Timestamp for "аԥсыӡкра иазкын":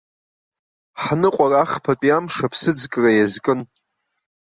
2.45-3.59